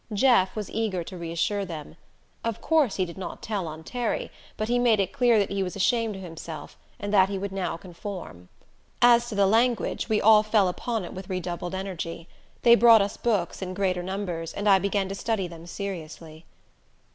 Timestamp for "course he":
2.59-3.05